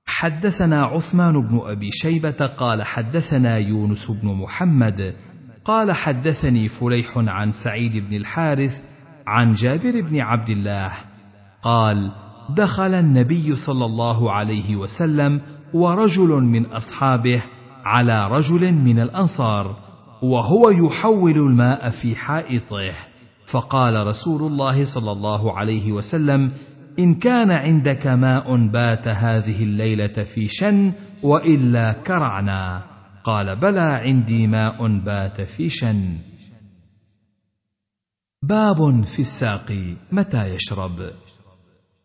[0.06, 5.16] حدثنا عثمان بن أبي شيبة قال حدثنا يونس بن محمد
[5.64, 8.82] قال حدثني فليح عن سعيد بن الحارث
[9.26, 10.92] عن جابر بن عبد الله
[11.62, 12.12] قال
[12.56, 15.40] دخل النبي صلى الله عليه وسلم
[15.74, 17.42] ورجل من أصحابه
[17.84, 19.76] على رجل من الأنصار
[20.22, 22.92] وهو يحول الماء في حائطه.
[23.46, 26.52] فقال رسول الله صلى الله عليه وسلم
[26.98, 30.92] إن كان عندك ماء بات هذه الليلة في شن
[31.22, 32.82] وإلا كرعنا.
[33.24, 36.16] قال بلى عندي ماء بات في شن.
[38.42, 41.10] باب في الساقي متى يشرب؟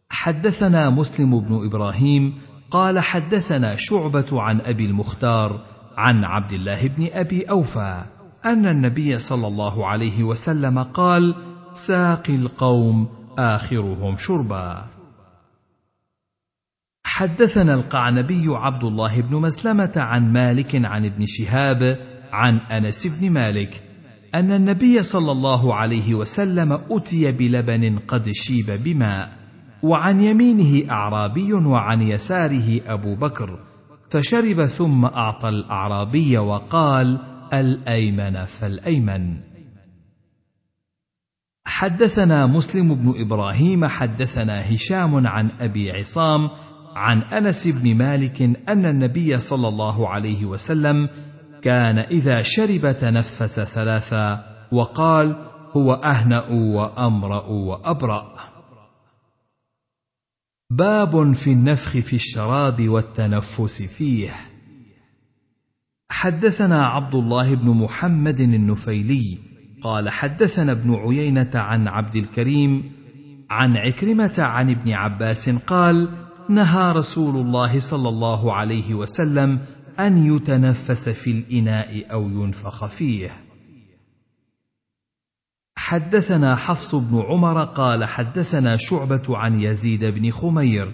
[0.10, 2.34] حدثنا مسلم بن إبراهيم
[2.74, 5.66] قال حدثنا شعبة عن أبي المختار
[5.98, 8.04] عن عبد الله بن أبي أوفى
[8.46, 11.36] أن النبي صلى الله عليه وسلم قال
[11.74, 13.10] ساقي القوم
[13.40, 14.86] آخرهم شربا.
[17.06, 21.98] حدثنا القعنبي عبد الله بن مسلمة عن مالك عن ابن شهاب
[22.32, 23.84] عن أنس بن مالك
[24.36, 29.43] أن النبي صلى الله عليه وسلم أتي بلبن قد شيب بماء.
[29.84, 33.60] وعن يمينه أعرابي وعن يساره أبو بكر
[34.10, 37.20] فشرب ثم أعطى الأعرابي وقال
[37.54, 39.38] الأيمن فالأيمن.
[41.66, 46.50] حدثنا مسلم بن إبراهيم حدثنا هشام عن أبي عصام
[46.96, 51.10] عن أنس بن مالك أن النبي صلى الله عليه وسلم
[51.62, 55.36] كان إذا شرب تنفس ثلاثا وقال
[55.78, 58.53] هو أهنأ وأمرأ وأبرأ.
[60.78, 64.32] باب في النفخ في الشراب والتنفس فيه.
[66.10, 69.38] حدثنا عبد الله بن محمد النفيلي
[69.84, 72.92] قال حدثنا ابن عيينة عن عبد الكريم
[73.50, 76.08] عن عكرمة عن ابن عباس قال
[76.50, 79.60] نهى رسول الله صلى الله عليه وسلم
[80.00, 83.32] أن يتنفس في الإناء أو ينفخ فيه.
[85.84, 90.92] حدثنا حفص بن عمر قال حدثنا شعبة عن يزيد بن خمير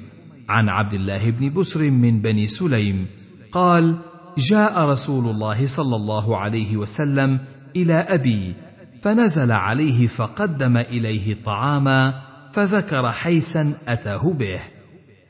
[0.49, 3.07] عن عبد الله بن بسر من بني سليم
[3.51, 3.95] قال
[4.37, 7.39] جاء رسول الله صلى الله عليه وسلم
[7.75, 8.55] إلى أبي
[9.01, 12.21] فنزل عليه فقدم إليه طعاما
[12.53, 14.59] فذكر حيسا أتاه به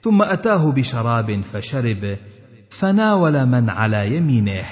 [0.01, 2.17] ثم أتاه بشراب فشرب
[2.69, 4.65] فناول من على يمينه.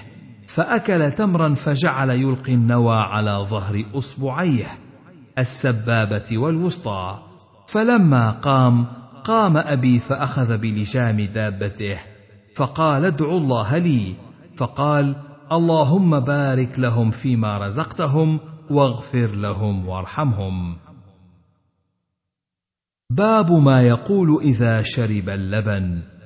[0.58, 4.68] فأكل تمرا فجعل يلقي النوى على ظهر أصبعيه
[5.38, 7.20] السبابة والوسطى.
[7.68, 8.88] فلما قام
[9.24, 11.99] قام أبي فأخذ بلجام دابته
[12.55, 14.16] فقال ادعوا الله لي
[14.55, 15.16] فقال
[15.51, 18.39] اللهم بارك لهم فيما رزقتهم
[18.70, 20.78] واغفر لهم وارحمهم
[23.10, 26.16] باب ما يقول إذا شرب اللبن.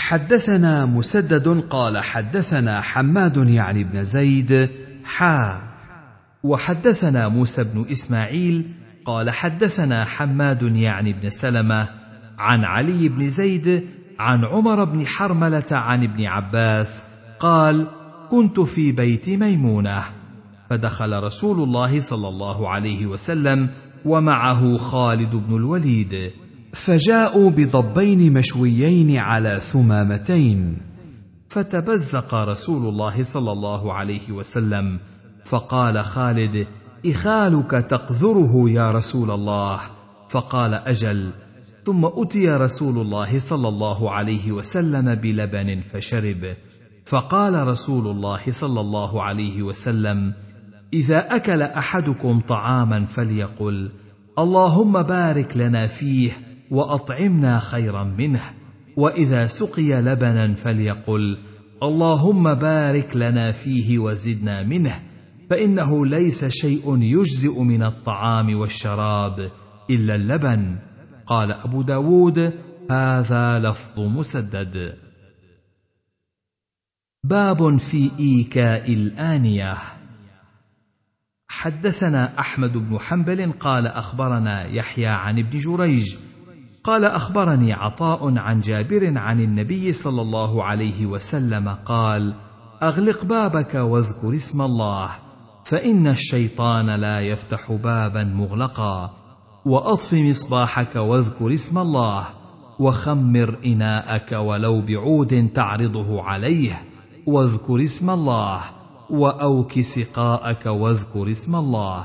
[0.00, 4.70] حدثنا مسدد قال حدثنا حماد يعني بن زيد
[5.04, 5.60] حا.
[6.42, 8.66] وحدثنا موسى بن إسماعيل
[9.04, 11.88] قال حدثنا حماد يعني بن سلمة
[12.38, 13.88] عن علي بن زيد
[14.18, 17.04] عن عمر بن حرملة عن ابن عباس
[17.40, 17.86] قال
[18.30, 20.02] كنت في بيت ميمونة
[20.70, 23.68] فدخل رسول الله صلى الله عليه وسلم
[24.04, 26.32] ومعه خالد بن الوليد.
[26.72, 30.76] فجاءوا بضبين مشويين على ثمامتين
[31.48, 34.98] فتبزق رسول الله صلى الله عليه وسلم
[35.44, 36.66] فقال خالد
[37.06, 39.80] إخالك تقذره يا رسول الله؟
[40.28, 41.30] فقال أجل
[41.86, 46.54] ثم أتي رسول الله صلى الله عليه وسلم بلبن فشرب.
[47.04, 50.32] فقال رسول الله صلى الله عليه وسلم
[50.92, 53.90] إذا أكل أحدكم طعاما فليقل
[54.38, 58.42] اللهم بارك لنا فيه وأطعمنا خيرا منه
[58.96, 61.38] وإذا سقي لبنا فليقل
[61.82, 65.02] اللهم بارك لنا فيه وزدنا منه
[65.50, 69.50] فإنه ليس شيء يجزئ من الطعام والشراب
[69.90, 70.78] إلا اللبن.
[71.26, 72.52] قال أبو داود
[72.90, 74.96] هذا لفظ مسدد.
[77.24, 79.76] باب في إيكاء الآنية.
[81.48, 86.16] حدثنا أحمد بن حنبل قال أخبرنا يحيى عن ابن جريج
[86.84, 92.34] قال أخبرني عطاء عن جابر عن النبي صلى الله عليه وسلم قال
[92.82, 95.10] أغلق بابك واذكر اسم الله
[95.64, 99.10] فإن الشيطان لا يفتح بابا مغلقا
[99.64, 102.26] وأطف مصباحك واذكر اسم الله
[102.78, 106.82] وخمر إناءك ولو بعود تعرضه عليه
[107.26, 108.60] واذكر اسم الله
[109.10, 112.04] وأوك سقاءك واذكر اسم الله.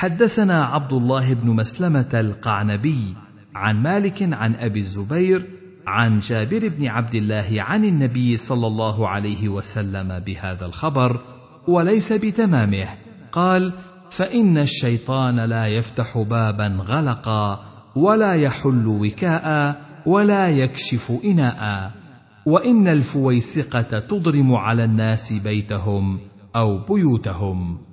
[0.00, 3.14] حدثنا عبد الله بن مسلمة القعنبي
[3.54, 5.46] عن مالك عن أبي الزبير
[5.86, 11.20] عن جابر بن عبد الله عن النبي صلى الله عليه وسلم بهذا الخبر
[11.68, 12.88] وليس بتمامه.
[13.32, 13.72] قال
[14.10, 17.64] فإن الشيطان لا يفتح بابا غلقا
[17.96, 21.92] ولا يحل وكاء ولا يكشف إناء.
[22.46, 26.18] وإن الفويسقة تضرم على الناس بيتهم
[26.56, 27.89] أو بيوتهم.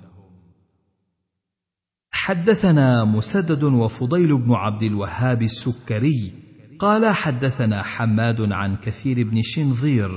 [2.28, 6.32] حدثنا مسدد وفضيل بن عبد الوهاب السكري
[6.78, 10.10] قال حدثنا حماد عن كثير بن شنظير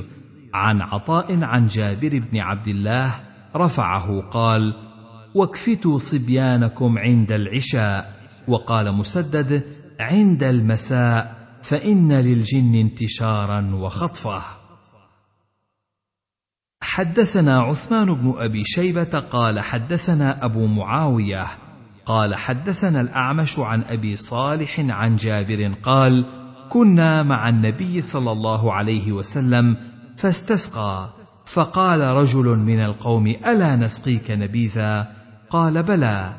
[0.53, 3.13] عن عطاء عن جابر بن عبد الله
[3.55, 4.73] رفعه قال
[5.35, 8.13] واكفتوا صبيانكم عند العشاء
[8.47, 9.63] وقال مسدد
[9.99, 14.41] عند المساء فإن للجن انتشارا وخطفه
[16.81, 21.70] حدثنا عثمان بن أبي شيبة قال حدثنا أبو معاوية
[22.05, 26.25] قال حدثنا الأعمش عن أبي صالح عن جابر قال
[26.69, 29.77] كنا مع النبي صلى الله عليه وسلم
[30.17, 31.09] فاستسقى
[31.45, 35.11] فقال رجل من القوم ألا نسقيك نبيذا؟
[35.49, 36.33] قال بلى.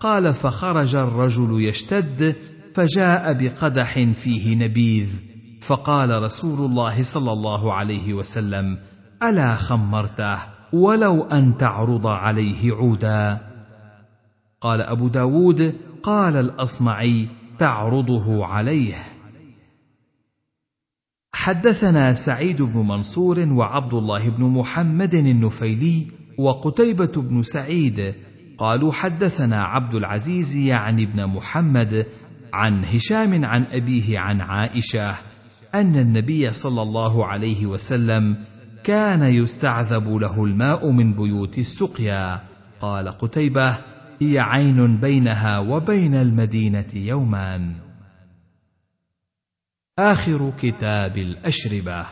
[0.00, 2.36] قال فخرج الرجل يشتد
[2.74, 5.22] فجاء بقدح فيه نبيذ.
[5.60, 8.78] فقال رسول الله صلى الله عليه وسلم
[9.22, 10.38] ألا خمرته
[10.72, 13.53] ولو أن تعرض عليه عودا؟
[14.64, 18.94] قال أبو داود قال الأصمعي تعرضه عليه.
[21.32, 26.06] حدثنا سعيد بن منصور وعبد الله بن محمد النفيلي
[26.38, 28.14] وقتيبة بن سعيد
[28.58, 32.06] قالوا حدثنا عبد العزيز يعني ابن محمد
[32.52, 35.14] عن هشام عن أبيه عن عائشة
[35.74, 38.36] أن النبي صلى الله عليه وسلم
[38.84, 42.40] كان يستعذب له الماء من بيوت السقيا.
[42.80, 43.93] قال قتيبة
[44.24, 47.74] هي عين بينها وبين المدينة يومان.
[49.98, 52.06] آخر كتاب الأشربة.